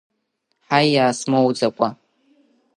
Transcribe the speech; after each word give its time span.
Ҳаи, 0.67 0.87
иаасмоуӡакәа! 0.93 1.89